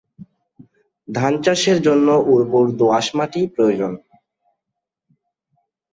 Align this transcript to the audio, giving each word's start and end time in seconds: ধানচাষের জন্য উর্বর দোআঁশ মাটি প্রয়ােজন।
ধানচাষের 1.07 1.77
জন্য 1.81 2.07
উর্বর 2.31 2.65
দোআঁশ 2.79 3.07
মাটি 3.17 3.41
প্রয়ােজন। 3.53 3.93